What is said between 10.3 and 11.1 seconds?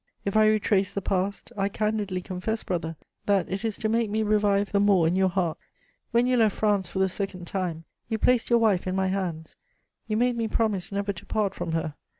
me promise